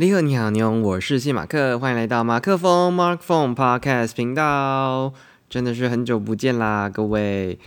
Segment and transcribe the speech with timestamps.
[0.00, 5.12] 你好，你好，你好，我是谢马克，欢迎来到马克风 Mark Phone Podcast 频道。
[5.50, 7.58] 真的是很久不见啦，各位。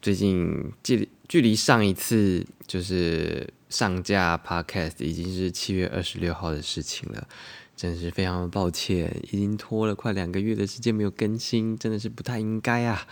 [0.00, 7.26] 最近距距离上一次就是上架 Podcast 已经是七月二十六号的事情了，
[7.74, 13.04] 真的是非常抱歉，已经拖了快两个月的时间没有更新，真的是不太应该啊。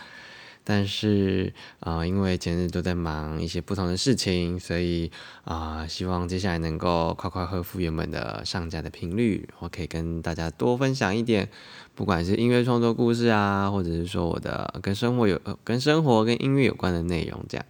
[0.69, 5.11] 但是啊，因为前日都在忙一些不同的事情，所以
[5.43, 11.49] 啊，希望接下来能够快快恢复原本的上架的频率，我可以跟大家多分享一点，
[11.95, 17.65] 不管是音乐创作故事啊，或者是说我的跟生活有、跟生活跟音乐有关的内容这样。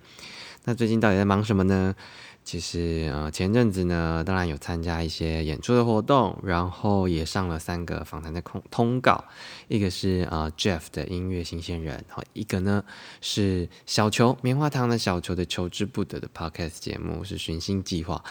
[0.66, 1.96] 那最近到底在忙什么呢？
[2.44, 9.24] 其实呃前阵子呢，当然有参加一些演出的活动，然后也上了三个访谈的通通告，
[9.68, 12.84] 一个是呃 Jeff 的音乐新鲜人，然后一个呢
[13.22, 18.24] 是小球棉花糖的小球的求之不得的 Podcast 节目是寻星计划，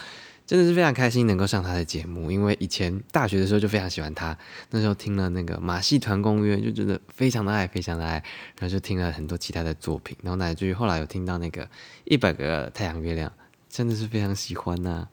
[0.45, 4.37] 真的是非常开心能够上他的节目，因为以前大学的时候就非常喜欢他，
[4.71, 8.15] 那时候听了那个马戏团公约就觉得非常的爱，非常的爱，
[8.59, 11.69] 然后就听了很多其他的作品，然后乃至于后来有听到那个
[12.03, 13.31] 一百个太阳月亮。
[13.69, 15.07] 真的是非常喜欢呐，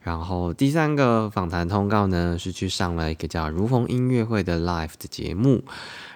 [0.00, 5.62] 然后第三个访谈通告呢，是去上了一个叫如虹音乐会的 live 的节目，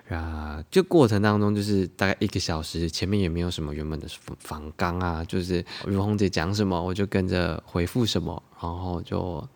[0.08, 9.46] 啊，这过程当中就是大概一个小时，前面也没有什么原本的访纲啊，就是如虹姐讲什么，我就跟着回复什么，然后就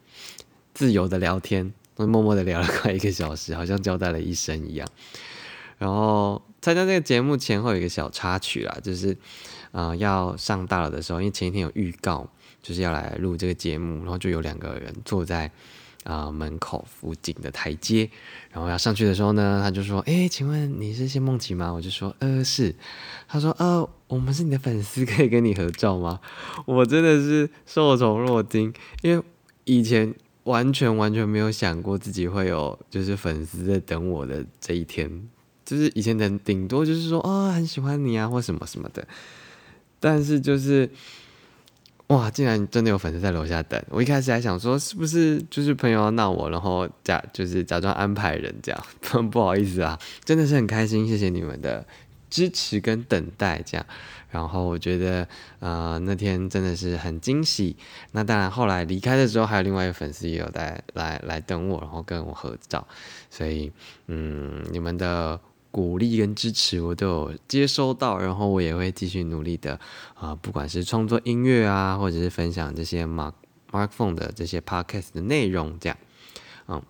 [0.74, 4.86] 自由的聊天，默默的聊了快一个小时，好像交代了一生一样。
[5.78, 9.16] 然后参加这个节目前后有一个小插曲啦，就是。
[9.72, 12.26] 啊，要上大了的时候，因为前一天有预告，
[12.62, 15.50] 就是要来录这个节目，然后就有两个人坐在
[16.02, 18.08] 啊门口附近的台阶，
[18.50, 22.74] 然后要上去的时候呢，他就说：“哎，请问你是谢梦琪吗？”我就说：“呃，是。”
[23.28, 26.20] 他说：“呃，我们是你的粉丝，可以跟你合照吗？”
[26.64, 29.22] 我真的是受宠若惊，因为
[29.64, 35.28] 以前完全完全没有想过自己会有就是粉丝在等我的这一天，
[35.66, 39.06] 就是以前的顶多就是说啊很喜欢你啊或什么什么的。
[39.98, 40.88] 但是就是，
[42.08, 42.30] 哇！
[42.30, 43.82] 竟然真的有粉丝在楼下等。
[43.88, 48.86] 我一开始还想说，是不是就是朋友要闹我，然后假就是假装安排人这样。
[49.30, 51.84] 不好意思啊，真的是很开心，谢谢你们的
[52.28, 53.86] 支持跟等待这样。
[54.30, 55.26] 然后我觉得，
[55.60, 57.74] 呃，那天真的是很惊喜。
[58.12, 62.86] 那当然，后来离开的时候，还有另外一个粉丝也有在来来等我，然后跟我合照。
[63.30, 63.72] 所以，
[64.08, 65.40] 嗯，你们的。
[65.76, 69.78] 鼓励跟支持我都有接收到，然后我也会继续努力的
[70.14, 73.34] 啊，不管是创作音乐啊，或者是分享这些 Mark
[73.70, 75.98] Mark Phone 的这些 Podcast 的内容，这样，
[76.68, 76.82] 嗯，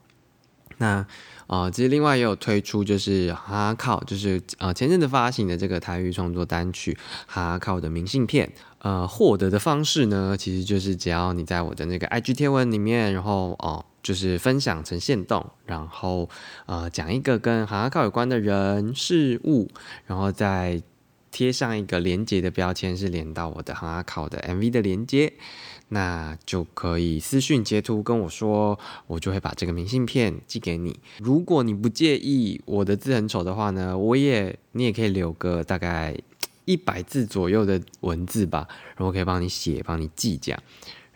[0.78, 1.04] 那
[1.48, 13.84] 啊，其实另外也有推出，就是哈靠，就是啊前阵子发行的这个台语创作单曲哈靠的明信片，呃，获得的方式呢，其实就是只要你在我的那个 IG 贴文里面，然后哦。
[14.06, 16.30] 就是分享成线动，然后
[16.66, 19.68] 呃讲一个跟航阿靠有关的人事物，
[20.06, 20.80] 然后再
[21.32, 25.32] 贴上一个连接的标签，是连到我的航阿考的 MV 的连接，
[25.88, 28.78] 那就可以私讯截图跟我说，
[29.08, 31.00] 我就会把这个明信片寄给你。
[31.18, 36.16] 如果你不介意我的字很丑的话呢，我也你也可以留个大概
[36.64, 40.62] 一百字左右的文字吧，然后可以帮你写，帮你寄这样。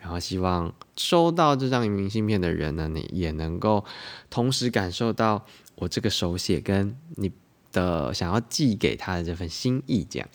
[0.00, 3.84] 然后希望收到这张明信片的人呢，你也能够
[4.30, 5.44] 同时感受到
[5.76, 7.30] 我这个手写跟你
[7.70, 10.02] 的想要寄给他的这份心意。
[10.02, 10.28] 这样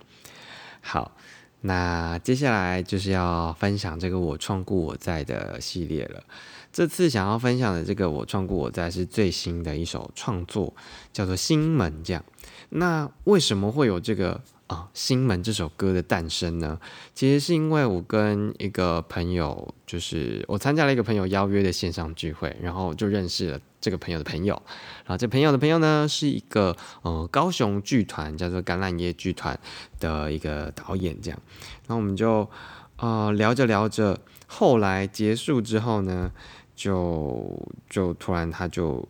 [0.82, 1.18] 好，
[1.62, 6.24] 那接下来就是要分享这个“我创故我在”的系列了。
[6.72, 10.74] 这次想要分享的这个“我创故我在”是最新的一首创作，
[11.12, 11.92] 叫做《心门》。
[12.06, 12.24] 这样，
[12.70, 14.42] 那为什么会有这个？
[14.68, 16.80] 啊，心门这首歌的诞生呢，
[17.14, 24.60] 其实是因为我跟一个朋友，就是我参加了一个朋友邀约的线上聚会，然后就认识了这个朋友的朋友。
[25.06, 29.60] 然后这朋友的朋友呢，是一个呃高雄剧团叫做橄榄叶剧团
[30.00, 31.40] 的一个导演，这样。
[31.88, 32.50] 然后我们就
[32.98, 36.32] 呃聊着聊着，后来结束之后呢，
[36.76, 39.08] 就就突然他就。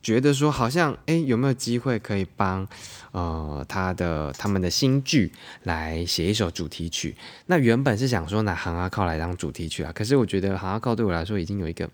[0.00, 2.68] 觉得说好像哎，有没有机会可以帮
[3.14, 5.30] 呃他的他们的新剧
[5.62, 7.14] 来写一首主题曲？
[7.46, 11.88] 那原本是想说拿《航阿靠》来当主题曲啊，可是我觉得《航阿靠》对我来说已经有一个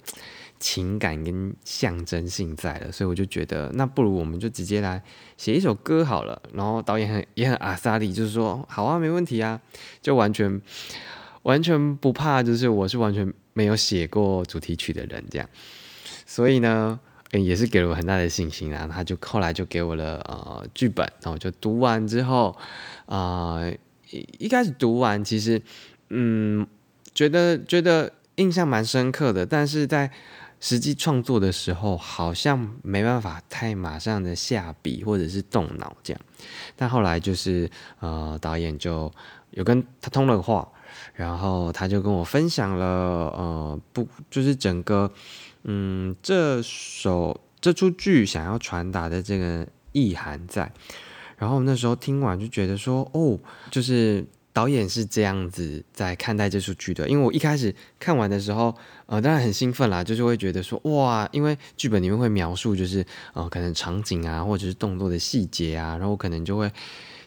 [0.59, 5.03] 情感跟象征性在了，所以我就觉得那不如我们就直接来
[5.37, 6.41] 写一首歌好了。
[6.55, 9.61] 然后导演很也很阿萨里，就是说好啊，没问题啊，
[10.01, 10.59] 就完全
[11.45, 15.47] 完全不怕，就是我是完全没有写过主题曲的人这样，
[16.25, 16.99] 所以呢。
[17.33, 18.89] 也是给了我很大的信心啊！
[18.93, 22.57] 他就后来就给我了呃剧本，然后就读完之后，
[23.07, 23.61] 啊
[24.11, 25.63] 一一开始读完，其实
[26.09, 26.67] 嗯
[27.15, 30.11] 觉得觉得，印象蛮深刻的，但是在
[30.59, 36.21] 实际创作的时候，好像没办法太马上的下笔或者是动脑这样。
[36.75, 39.13] 但后来就是呃，导演就
[39.53, 40.69] 有跟他通了话，
[41.15, 45.11] 然后他就跟我分享了呃，不就是整个
[45.65, 50.73] 嗯这首这出剧想要传达的这个意涵在。
[51.37, 53.39] 然后那时候听完就觉得说，哦，
[53.71, 54.23] 就是
[54.53, 57.09] 导演是这样子在看待这出剧的。
[57.09, 58.77] 因为我一开始看完的时候，
[59.07, 63.03] 呃，当然很兴奋啦，就是会觉得说，哇，因为剧本里面会描述，就是
[63.33, 66.71] 呃，可能场景啊，或者是动作的细节啊，然后可能就会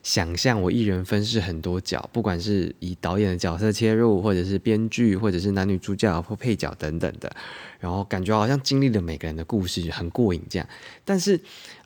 [0.03, 7.35] 想象我一人分饰很多角，不管是以导演的角色切入，或者是编剧，或者是男女主角或配角等等的，
[7.79, 10.67] 然后感觉好像经历了每个人的故事，很过瘾这样。
[11.03, 11.39] 但是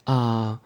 [0.04, 0.60] 啊。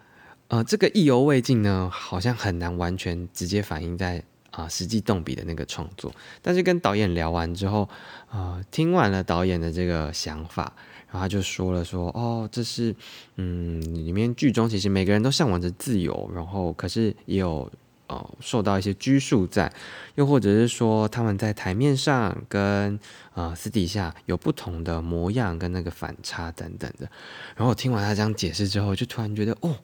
[0.51, 6.13] 呃，这个意犹未尽呢，好像很难完全直接反映在啊实际动笔的那个创作。
[6.41, 7.87] 但是跟导演聊完之后，
[8.29, 10.73] 呃，听完了导演的这个想法，
[11.11, 12.95] 然后他就说了说，哦，这是
[13.35, 17.71] 嗯里面剧中其实每个人都向往着自由，然后可是也有
[18.07, 19.71] 呃受到一些拘束在，
[20.15, 22.99] 又或者是说他们在台面上跟
[23.33, 27.09] 啊私底下有不同的模样跟那个反差等等的。
[27.55, 29.75] 然后我听完他这样解释之后，就突然觉得哦。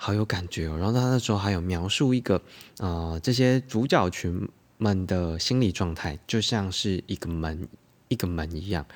[0.00, 2.40] 好有感觉哦，然后他那时候还有描述一个，
[2.78, 7.66] 呃，这些主角群们的心理状态，就像是一个门，
[8.06, 8.86] 一个门一样。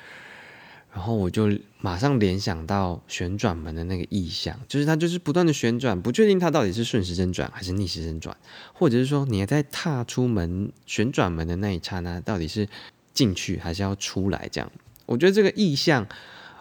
[0.93, 1.49] 然后我就
[1.79, 8.37] 马上联想到旋转门的那个意象，就是它就是不断的旋转，不确定它到底是顺时针转还是逆时针转，
[8.73, 12.67] 或者是说你在踏出门旋转门的那一刹那，到底是
[13.13, 14.47] 进去还是要出来？
[14.51, 14.71] 这样，
[15.07, 16.07] 我觉得这个意象，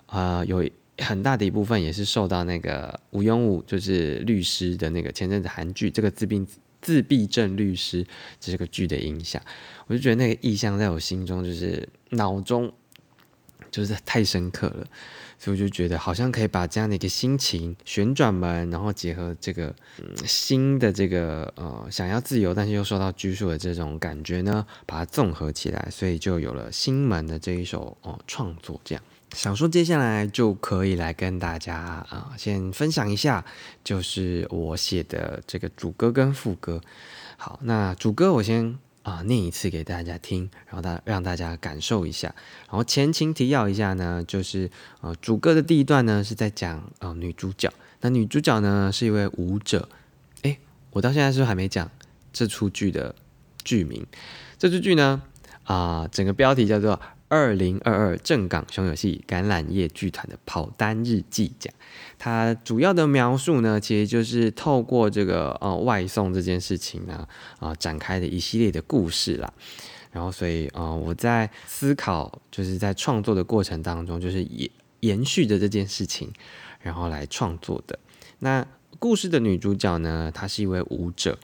[0.06, 0.68] 啊，有。
[0.98, 6.46] 很大的一部分也是受到那个吴庸武，就是律师的那个前阵子韩剧《这个自闭
[6.82, 8.04] 自闭症律师》
[8.38, 9.42] 这个剧的影响，
[9.86, 12.72] 我就觉得那个意象在我心中就是脑中
[13.72, 14.86] 就是太深刻了，
[15.38, 19.74] 所以我就觉得好像可以把这样的一个心情旋转门，然后结合这个
[20.26, 29.02] 新的这个呃想要自由但是又受到拘束的这种感觉呢，把它综合起来，所以就有了新门的这一首哦创作这样。
[29.34, 33.42] 想说接下来就可以来跟大家啊，先分享一下，
[33.82, 36.78] 就是我写的这个主歌跟副歌。
[37.38, 42.34] 好，那主歌我先啊念一次给大家听，然后大让大家感受一下。
[42.68, 44.70] 然后前情提要一下呢，就是
[45.00, 49.88] 呃主歌的第一段呢是在讲呃女主角，那女主角呢是一位舞者。
[50.42, 50.58] 诶，
[50.90, 51.90] 我到现在是还没讲
[52.32, 53.14] 这出剧的
[53.64, 54.06] 剧名。
[54.58, 55.22] 这出剧呢
[55.64, 57.00] 啊，整个标题叫做。
[57.32, 61.72] 二零二二正港熊游戏橄榄叶剧团的跑单日记讲，
[62.18, 67.26] 它主要的描述呢，其实就是透过这个呃外送这件事情呢
[67.58, 69.50] 啊展开的一系列的故事啦。
[70.10, 74.70] 然后，所以呃我在思考，就是在创作的过程当中，就是延
[75.00, 76.30] 延续着这件事情，
[76.82, 77.98] 然后来创作的。
[78.40, 78.66] 那
[78.98, 81.38] 故事的女主角呢，她是一位舞者。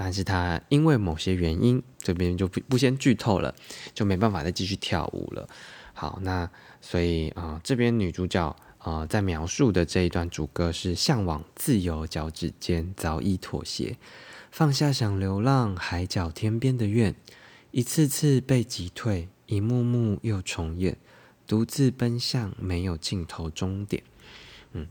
[0.00, 3.52] 但是他因为某些原因，这边就不不先剧透了，
[3.92, 5.48] 就没办法再继续跳舞了。
[5.92, 6.48] 好，那
[6.80, 13.96] 所以啊，这边女主角啊在描述的这一段主歌是向往自由，脚趾间早已妥协，
[14.52, 17.12] 放下想流浪海角天边的愿，
[17.72, 20.96] 一次次被击退，一幕幕又重演，
[21.44, 24.04] 独自奔向没有尽头终点。
[24.74, 24.86] 嗯，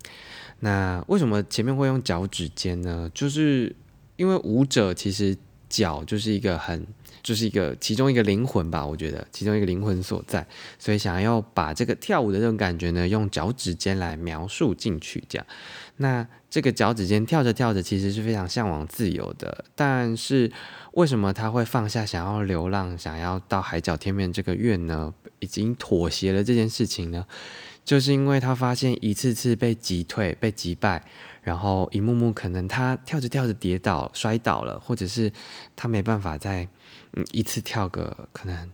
[0.59, 3.09] 那为什么前面会用脚趾尖呢？
[3.13, 3.73] 就是。
[4.17, 5.38] 因为舞者其实
[5.69, 6.86] 脚就是一个很，
[7.24, 10.45] 就是一个其中一个灵魂吧，我觉得其中一个灵魂所在，
[10.77, 15.47] 所以想要把这个跳舞的这种感觉呢，用脚趾尖来描述进去，这样。
[15.97, 20.51] 那这个脚趾尖跳着跳着，其实是非常向往自由的，但是
[20.93, 25.13] 为什么他会放下想要流浪、想要到海角天边这个愿呢？
[25.39, 27.24] 已经妥协了这件事情呢？
[27.86, 31.03] 就是因为他发现一次次被击退、被击败。
[31.47, 35.31] 然后一幕幕，可能他跳着跳着跌倒摔倒了，或者是
[35.77, 36.67] 他没办法再
[37.13, 38.69] 嗯一次跳个可能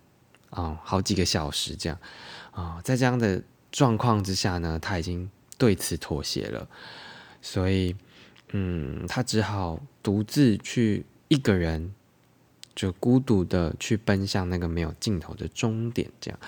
[0.50, 2.00] 啊好几个小时这样
[2.50, 6.68] 啊，在这样的状况之下呢，他已经对此妥协了，
[7.44, 7.96] 所以
[8.54, 11.94] 嗯，他只好独自去一个人
[12.74, 16.40] 就孤独的去奔向那个没有尽头的终点这样。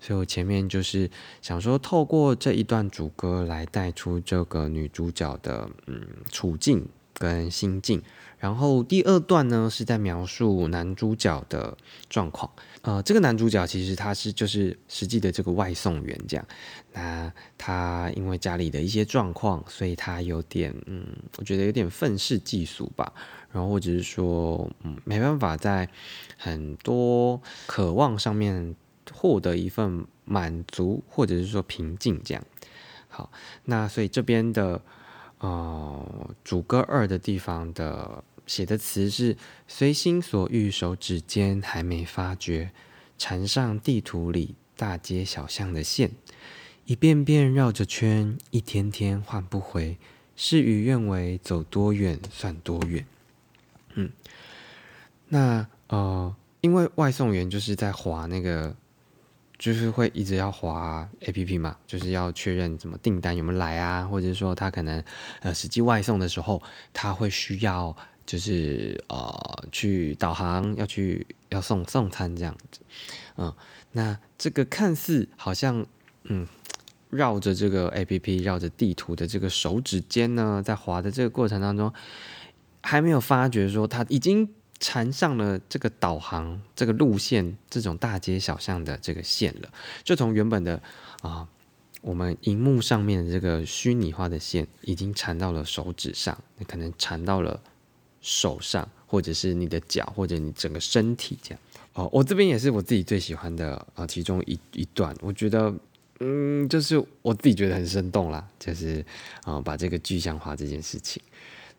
[0.00, 1.10] 所以我前面就是
[1.42, 8.02] 想说，透过这一段主歌来带出这个女主角的嗯处境跟心境，
[8.38, 11.76] 然后第二段呢是在描述男主角的
[12.08, 12.50] 状况。
[12.80, 16.46] 呃，这个男主角其实他是就是实际的这个外送员这样。
[16.94, 23.12] 那他因为家里的一些状况，所以他有点嗯，我觉得有点愤世嫉俗吧。
[23.52, 25.86] 然后或者是说嗯，没办法在
[26.38, 28.74] 很多渴望上面。
[29.12, 32.44] 获得一份满足，或者是说平静这样。
[33.08, 33.32] 好，
[33.64, 34.80] 那所以这边的
[35.38, 39.36] 呃主歌二的地方的写的词是
[39.66, 42.70] 随心所欲，手指尖还没发觉，
[43.18, 46.12] 缠上地图里大街小巷的线，
[46.84, 49.98] 一遍遍绕着圈，一天天换不回，
[50.36, 53.04] 事与愿违，走多远算多远。
[53.94, 54.12] 嗯，
[55.28, 58.76] 那呃，因为外送员就是在划那个。
[59.60, 65.04] 就是会一直要划 A P P 嘛，就是要确认怎么订单有没有来啊，或者是说他可能
[65.40, 66.62] 呃实际外送的时候，
[66.94, 72.80] 他会需要就是呃去导航，要去要送送餐这样子，
[73.36, 73.54] 嗯，
[73.92, 75.84] 那这个看似好像
[76.24, 76.48] 嗯
[77.10, 81.92] 绕着这个 A P P 绕着地图的这个手指尖呢，在划的这个过程当中，
[82.80, 84.48] 还没有发觉说他已经。
[84.80, 89.70] 缠上了这个导航这个路线这种大街小巷的这个线了，
[90.02, 90.82] 就从原本的
[91.20, 91.46] 啊
[92.00, 97.60] 我们荧幕上面的这个虚拟化的线，已经缠到了手指上，你可能缠到了
[98.22, 101.60] 手上，或者是你的脚，或者你整个身体这样。
[101.92, 105.74] 哦，我这边也是我自己最喜欢的啊其中一一段，我觉得
[106.20, 109.04] 嗯，就是我自己觉得很生动啦，就是
[109.44, 111.22] 啊把这个具象化这件事情。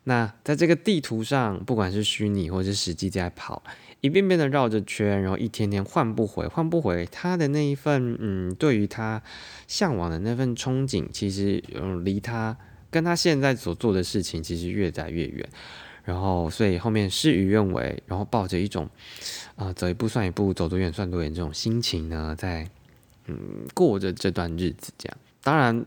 [0.04, 3.62] 那在这个地图上，不管是虚拟或是实际在跑，
[4.00, 9.22] 一遍遍的绕着圈，然后一天天换不回，换不回他的那一份，嗯，对于他
[9.68, 12.56] 向往的那份憧憬，其实嗯，离他
[12.90, 15.48] 跟他现在所做的事情，其实越来越远。
[16.02, 18.90] 然后，所以后面事与愿违，然后抱着一种
[19.54, 22.68] 啊，走一步算一步，走多远算多远这种心情呢，在
[23.28, 23.38] 嗯
[23.72, 25.16] 过着这段日子，这样。
[25.44, 25.86] 当然。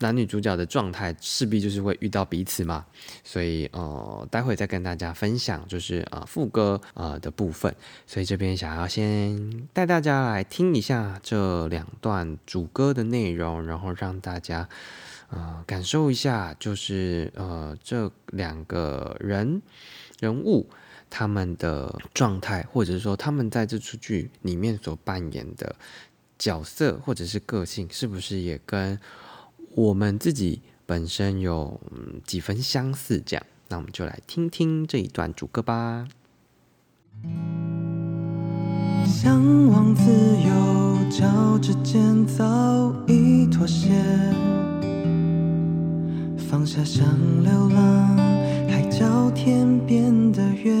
[0.00, 2.86] 男女主角的状态势必就是会遇到彼此嘛，
[3.22, 7.74] 所以呃，待会再跟大家分享就是呃副歌呃的部分，
[8.06, 14.66] 所以这边想要先带大家来听一下这两段主歌的内容，然后让大家
[15.28, 19.60] 呃感受一下，就是呃这两个人
[20.18, 20.66] 人物
[21.10, 25.76] 他们的状态，或者是说他们在这出剧里面所扮演的
[26.38, 28.98] 角色或者是个性，是不是也跟。
[29.74, 31.80] 我们自己本身有
[32.24, 36.08] 几分相似，这样，那我们就来听听这一段主歌吧。
[39.06, 43.90] 向往自由，脚趾间早已妥协，
[46.36, 47.04] 放下想
[47.42, 48.16] 流浪，
[48.68, 50.74] 海角天边的月，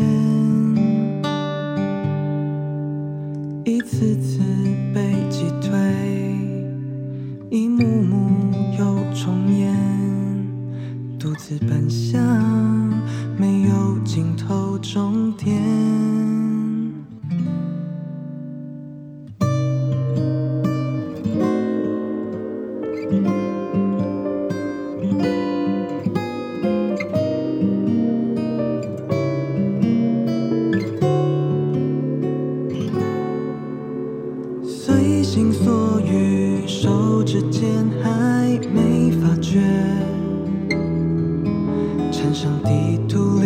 [42.12, 43.39] 缠上地图。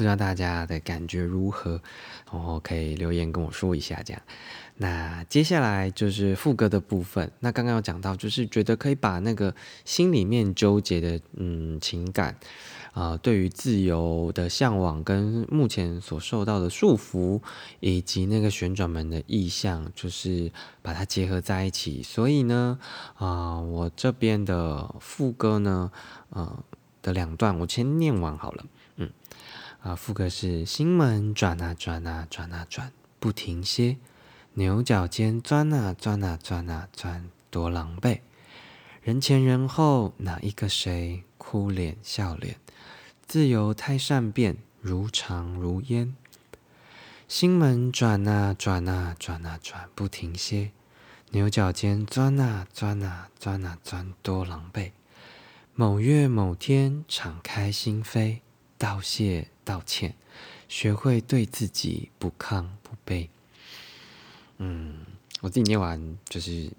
[0.00, 1.78] 不知道大家的感觉如何，
[2.32, 4.02] 然后可以留言跟我说一下。
[4.02, 4.22] 这样，
[4.78, 7.30] 那接下来就是副歌的部分。
[7.40, 9.54] 那刚刚有讲到，就是觉得可以把那个
[9.84, 12.34] 心里面纠结的嗯情感
[12.94, 17.42] 啊，对于自由的向往，跟目前所受到的束缚，
[17.80, 22.02] 以及那个旋转门的意象，就是把它结合在一起。
[22.02, 22.78] 所以呢，
[23.16, 25.92] 啊，我这边的副歌呢，
[26.30, 26.64] 呃。
[27.02, 28.66] 的两段，我先念完好了。
[29.82, 33.96] 啊，副歌是心门转啊转啊转啊转，不停歇，
[34.52, 38.20] 牛角尖钻啊钻啊钻啊钻，多狼狈。
[39.02, 42.56] 人前人后，哪一个谁哭脸笑脸？
[43.26, 46.14] 自由太善变，如常如烟。
[47.26, 50.72] 心门转啊转啊转啊转，不停歇，
[51.30, 54.90] 牛角尖钻啊钻啊钻啊钻，多狼狈。
[55.74, 58.40] 某月某天，敞开心扉，
[58.76, 60.14] 道谢道歉，
[60.68, 63.28] 学会对自己不亢不卑。
[64.58, 65.06] 嗯，
[65.40, 66.70] 我自己念完，就是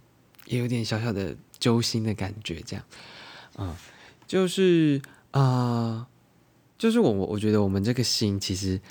[0.46, 2.86] 也有点小小的揪心的感觉，这样。
[3.58, 3.76] 嗯，
[4.28, 6.08] 就是啊，
[6.78, 8.82] 就是我我我觉得我们这个心其实。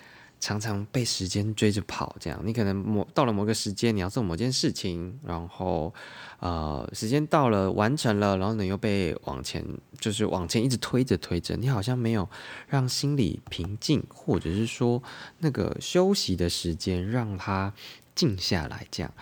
[0.40, 5.92] 常常被时间追着跑，这样你可能某到了某个时间，你要做某件事情，然后
[6.38, 9.62] 呃，时间到了完成了，然后你又被往前，
[10.00, 12.26] 就是往前一直推着推着，你好像没有
[12.66, 15.02] 让心里平静，或者是说
[15.40, 17.74] 那个休息的时间让它
[18.14, 19.12] 静下来，这样。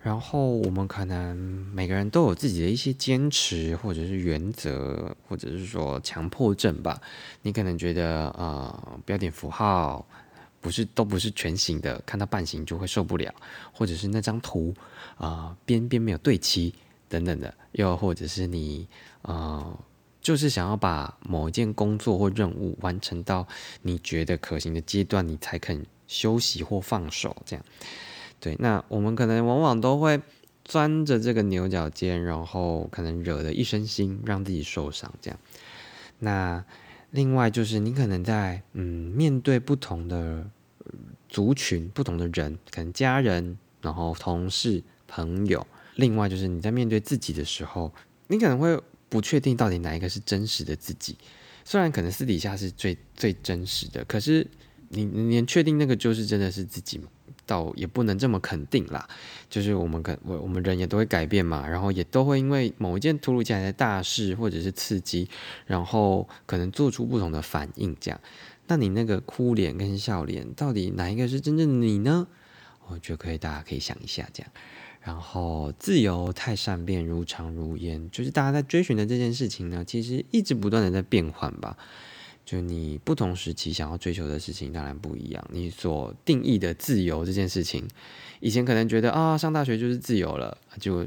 [0.00, 1.36] 然后我们可能
[1.72, 7.00] 每个人都有自己的一些坚持，或者是原则，或者是说强迫症吧。
[7.42, 10.04] 你可能觉得呃，标点符号。
[10.66, 13.32] 不是都不是全形的，看到半形就会受不了，
[13.72, 14.74] 或者是那张图
[15.16, 16.74] 啊边边没有对齐
[17.08, 18.88] 等等的，又或者是你
[19.22, 19.78] 啊
[20.20, 23.46] 就是想要把某一件工作或任务完成到
[23.82, 27.64] 你觉得可行的阶段，你才肯休息或放手这样。
[28.40, 30.20] 对，那我们可能往往都会
[30.64, 35.38] 钻着这个牛角尖，然后可能惹得一身腥，让自己受伤这样。
[36.18, 36.64] 那
[37.12, 40.50] 另外就是你可能在嗯面对不同的。
[41.28, 45.66] 族群不同的人，可能家人，然后同事、朋友。
[45.96, 47.92] 另外就是你在面对自己的时候，
[48.28, 51.16] 你可能会不确定到底哪一个是真实的自己。
[51.64, 54.46] 虽然可能私底下是最最真实的，可是
[54.88, 57.08] 你你确定那个就是真的是自己吗？
[57.44, 59.08] 倒也不能这么肯定啦。
[59.48, 65.28] 就是我们可我我们人也都会改变嘛，然后也都会因为某一件突如其来的大事或者是刺激，
[65.64, 68.20] 然后可能做出不同的反应，这样。
[68.66, 72.26] 那你那个哭脸跟笑脸，到底哪一个是真正的你呢？
[72.88, 74.52] 我觉得可以，大家可以想一下这样。
[75.00, 81.76] 然后自由太善变，如常如烟，就是大家在追寻的这件事情呢，其实一直不断的在变换吧。
[82.44, 85.44] 就你不同时期想要追求的事情当然不一样。
[85.52, 87.84] 你所定义的自由这件事情，
[88.38, 91.04] 以前可能觉得啊，上大学就是自由了，就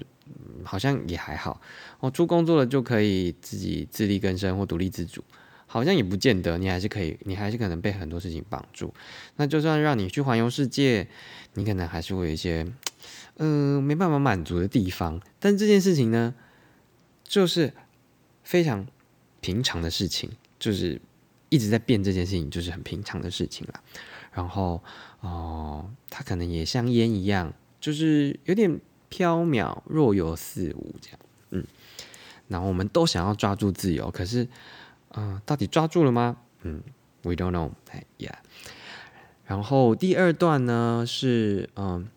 [0.64, 1.62] 好像也还好。
[2.02, 5.24] 我出工作了就可以自己自力更生或独立自主。
[5.72, 8.92] 好像也不见得，你还是可以，你还是可能被很多事情绑住。
[9.36, 11.08] 那就算让你去环游世界，
[11.54, 12.66] 你可能还是会有一些，
[13.38, 15.22] 嗯，没办法满足的地方。
[15.40, 16.34] 但这件事情呢，
[17.24, 17.72] 就是
[18.44, 18.88] 非常
[19.42, 21.00] 平常的事情，就是
[21.50, 22.04] 一直在变。
[22.04, 23.80] 这件事情就是很平常的事情了。
[24.34, 24.84] 然后，
[25.20, 31.20] 哦，它可能也像烟一样，就是有点飘渺、若有似无这样。
[31.52, 31.64] 嗯，
[32.48, 34.48] 然后我们都想要抓住自由，可是。
[35.16, 36.38] 嗯，到底抓住了吗？
[36.64, 36.84] 嗯
[37.24, 37.72] ，We don't know.
[38.18, 38.36] Yeah.
[39.46, 42.08] 然后第二段呢是嗯，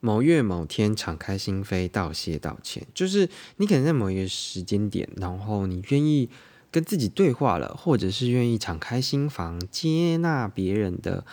[0.00, 6.30] 某月某天敞开心扉道谢道歉，就是你可能在某一个时间点，然后你愿意
[6.70, 11.24] 跟自己对话了，或者是愿意敞开心房接纳别人的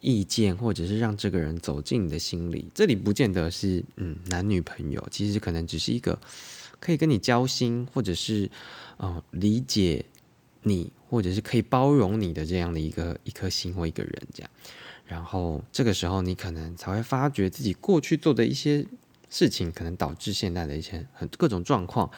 [0.00, 2.68] 意见，或者是让这个人走进你的心里。
[2.74, 6.18] 这里不见得是嗯男女朋友，其实可能只是一个。
[6.80, 8.48] 可以跟你交心，或者是，
[8.98, 10.04] 呃，理解
[10.62, 14.50] 你，或者是可以包容你的这样的一个一颗心或一个人这样，
[15.06, 18.84] 然后这个时候你可能才会发觉自己过去做的一些
[19.30, 22.10] 事情，可能导致现在的一些很各种状况，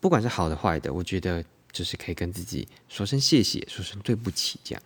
[0.00, 4.82] 不管是好的坏的，我觉得就是可以跟自己说声谢谢，说声对不起这样，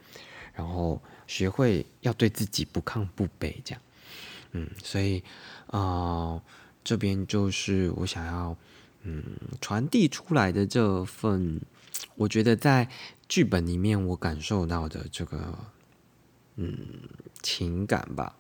[0.53, 3.81] 然后学会要对自己不亢不卑这样，
[4.51, 5.22] 嗯，所以
[5.68, 6.42] 啊，
[6.83, 8.57] 这边就是我想要。
[9.03, 9.23] 嗯，
[9.61, 11.61] 传递出来的这份，
[12.17, 12.89] 我觉得在
[13.29, 15.59] 剧本里面我感受到的这个，
[16.57, 16.77] 嗯，
[17.43, 18.35] 情感吧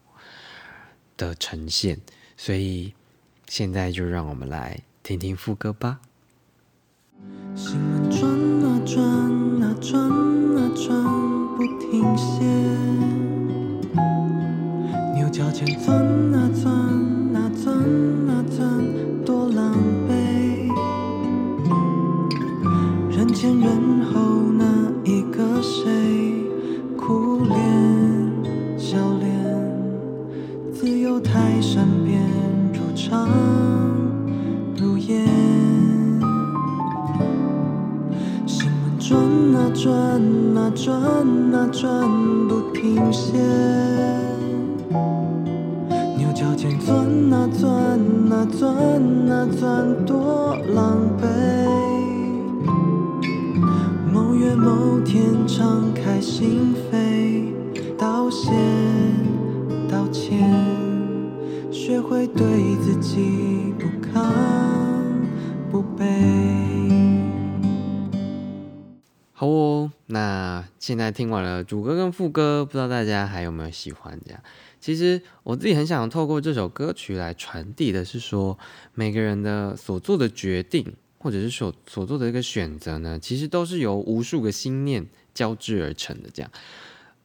[1.16, 2.00] 的呈现，
[2.36, 2.94] 所以
[3.46, 6.00] 现在就让我们来听听副歌吧。
[7.54, 7.78] 心
[8.10, 8.30] 转
[8.64, 9.02] 啊转
[9.62, 10.10] 啊转
[10.56, 11.04] 啊转
[11.56, 12.44] 不停歇，
[15.14, 16.27] 牛角尖钻
[60.12, 64.22] 学会对自己不亢
[65.70, 66.02] 不卑。
[69.32, 74.18] 好哦，那现在听完了主歌跟副歌，不知道大家还有没有喜欢？
[74.24, 74.42] 这样，
[74.80, 78.58] 其实我自己很想透过这首歌曲来传递的是说，
[78.94, 80.94] 每个人的所做的决定。
[81.20, 86.30] 或者是所所做的一个选择呢，其实都是由无数个心念交织而成的。
[86.32, 86.50] 这样，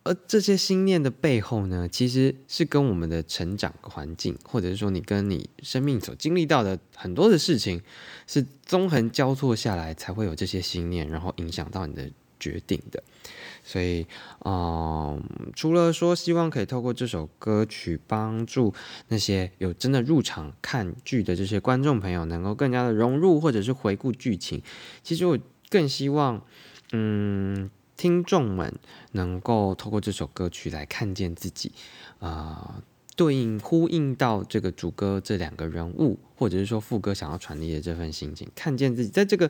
[0.03, 7.81] 而这些心念的背后呢，其实是跟我们的成长环境，或者是说你跟你生命所经历到的很多的事情，
[8.27, 13.01] 是纵横交错下来，才会有这些心念，然后影响到你的决定的。
[13.63, 14.05] 所以，
[14.43, 15.23] 嗯，
[15.55, 18.73] 除了说希望可以透过这首歌曲帮助
[19.07, 24.61] 那些有真的入场看剧的这些观众朋友能够更加的融入，或者是回顾剧情，
[25.01, 25.39] 其实我
[25.69, 26.45] 更希望，
[26.91, 27.71] 嗯，
[28.03, 28.73] 听众们
[29.13, 31.71] 能够透过这首歌曲来看见自己，
[32.19, 32.83] 啊，
[33.15, 39.49] 对应呼应到这个主歌这两个人物，或者是说副歌想要传递的这份心情，看见自己在这个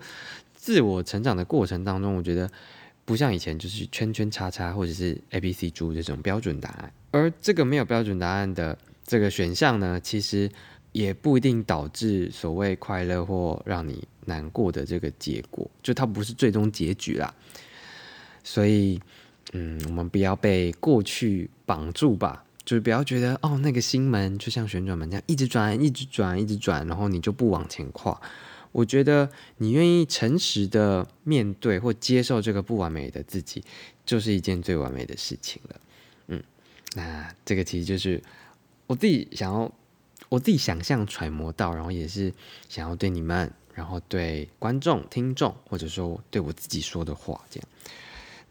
[0.53, 2.47] 自我成长的过程当中，我觉得。
[3.05, 10.49] 不像以前就是圈圈叉叉或者是 A B C 猪这种标准答案，而这个没有标准答案的这个选项呢，其实
[10.93, 17.33] 也不一定导致所谓快乐或让你难过的这个结果，就它不是最终结局啦。
[18.43, 18.99] 所以，
[19.53, 28.19] 嗯，我们不要被过去绑住吧，就是不要觉得哦，那个心门就像旋转门这样一直转、一直转、一直转，然后你就不往前跨。
[28.71, 33.63] 我觉得你愿意诚实的面对或接受这个不完美的自己，
[34.03, 35.82] 就是一件最完美的事情了。
[36.27, 36.43] 嗯，
[36.95, 38.19] 那这个其实就是
[38.88, 39.71] 我自己想要，
[40.29, 42.34] 我自己想象揣摩到，然后也是
[42.67, 47.69] 想要对你们，然后对观众、听众，或者说对我自己说的话，这样。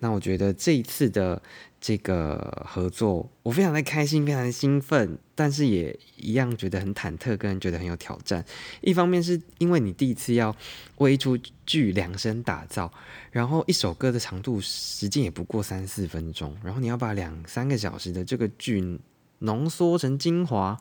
[0.02, 1.40] 那我觉得这一次的
[1.80, 8.44] 这个合作，我非常的开心，非常的兴奋，但是也一样觉得很忐忑，跟觉得很有挑战。
[8.80, 10.54] 一方面是因为你第一次要
[10.96, 12.92] 为一出剧量身打造，
[13.30, 18.98] 然后一首歌的长度时间也不过三四分钟，然后你要把两三个小时的这个剧
[19.38, 20.76] 浓缩成精华，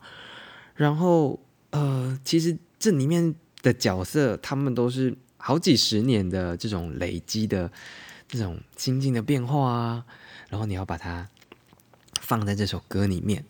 [0.74, 1.38] 然后
[1.70, 3.32] 呃，其实这里面
[3.62, 7.70] 的角色他们都是好几十年的这种累积的。
[8.32, 10.06] 这种心境的变化啊，
[10.48, 11.28] 然后你要把它
[12.22, 13.44] 放在这首歌里面，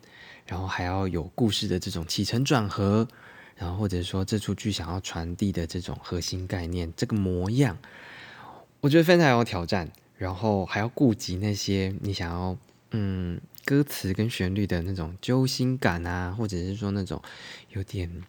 [0.45, 3.07] 然后还要有故事的这种起承转合，
[3.55, 7.77] 然后或者说这出剧想要传递的这种核心概念，这个模样，
[8.81, 9.89] 我觉得非常有挑战。
[10.17, 12.57] 然后还要顾及那些你想要
[12.91, 17.21] 嗯歌词跟旋律的那种揪心感啊，或者是说那种
[17.69, 18.23] 有点。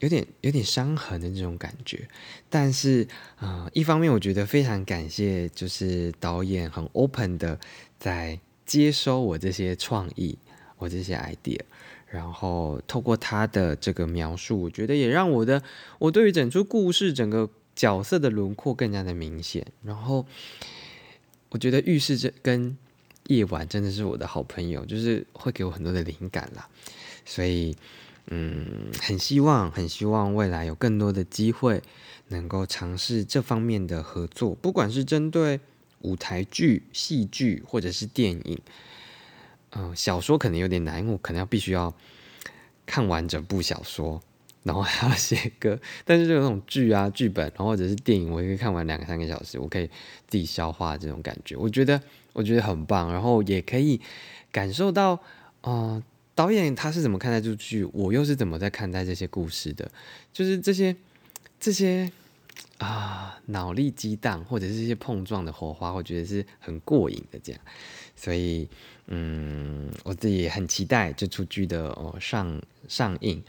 [0.00, 2.08] 有点有点伤痕的这种感觉，
[2.48, 3.06] 但是
[3.36, 7.58] 啊，一方面我觉得非常感谢，就是导演很 open 的
[7.98, 10.38] 在接收我这些创意，
[10.76, 11.58] 我这些 idea，
[12.06, 15.60] 然后透过他的这个描述，我觉得也让我的
[15.98, 19.66] 我对于整出故事整个角色的轮廓更加的明显。
[19.82, 20.24] 然后
[21.48, 22.76] 我觉得浴室这跟
[23.26, 26.68] 夜晚真的是我的好朋友，就是会给我很多的灵感啦，
[27.24, 27.76] 所以。
[28.30, 31.82] 嗯，很希望，很希望未来有更多的机会
[32.28, 35.58] 能够尝试这方面的合作，不管是针对
[36.02, 38.58] 舞台剧、戏剧或者是电影。
[39.70, 41.94] 嗯，小说可能有点难，我可能要必须要
[42.84, 44.20] 看完整部小说，
[44.62, 45.80] 然后还要写歌。
[46.04, 49.86] 但是就那种剧啊、剧本，然后或者是电影，我可以看完两三个小时，我可以
[50.26, 51.98] 自己消化这种感觉，我觉得
[52.34, 53.98] 我觉得很棒，然后也可以
[54.52, 55.18] 感受到，
[55.62, 56.02] 嗯。
[56.38, 57.82] 导演他是怎么看待这剧？
[57.92, 59.90] 我又是怎么在看待这些故事的？
[60.32, 60.94] 就是这些
[61.58, 62.08] 这些
[62.78, 67.40] 啊，脑力激荡或者是这些碰撞的火花，我觉得是很过瘾的。
[67.40, 67.60] 这样，
[68.14, 68.68] 所以
[69.08, 73.42] 嗯，我自己也很期待这出剧的哦上上映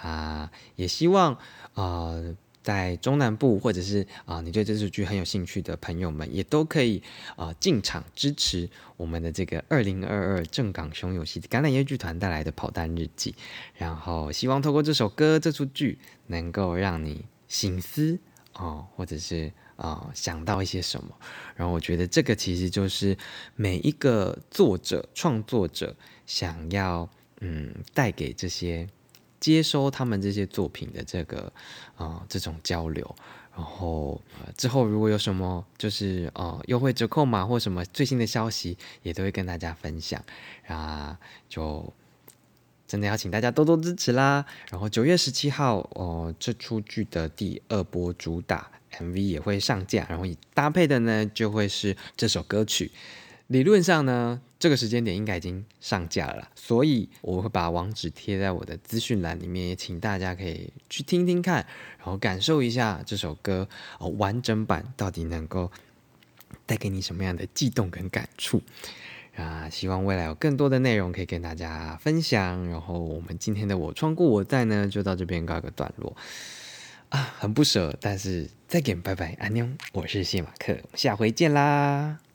[0.00, 1.36] 啊，也希望
[1.74, 2.14] 啊。
[2.62, 7.02] 在中南部，或者是啊，你对这出剧很有兴趣的朋友们，也都可以
[7.36, 8.68] 啊进场支持
[8.98, 13.34] 我们的这个二零二二正港熊有戏橄榄叶剧团带来的跑单日记。
[13.74, 18.18] 然后希望透过这首歌、这出剧，能够让你醒思
[18.52, 21.16] 哦，或者是啊想到一些什么。
[21.56, 23.16] 然后我觉得这个其实就是
[23.56, 25.96] 每一个作者、创作者
[26.26, 27.08] 想要
[27.40, 28.86] 嗯带给这些。
[29.40, 31.50] 接收他们这些作品的这个
[31.96, 33.16] 啊这种交流，
[33.56, 34.20] 然后
[34.56, 40.22] 之后如果有什么就是呃优惠折扣码或什么最新的消息，也都会跟大家分享
[40.66, 41.92] 啊，就
[42.86, 44.44] 真的要请大家多多支持啦。
[44.70, 52.92] 然后九月十七号哦，这出剧的第二波主打 MV 也会上架，然后搭配的呢就会是这首歌曲。
[53.50, 61.66] 理论上呢，这个时间点应该已经上架了，所以我会把网址贴在我的资讯栏里面，也请大家可以去听听看，
[61.98, 65.68] 然后感受一下这首歌哦完整版到底能够
[66.64, 68.62] 带给你什么样的悸动跟感触
[69.34, 69.68] 啊！
[69.68, 72.64] 希望未来有更多的内容可以跟大家分享。
[72.68, 76.16] 然后我们今天的我穿过我在呢，就到这边告一个段落。
[77.08, 82.29] 啊，很不舍，但是再见，拜拜，安妞，我是谢马克，下回见啦。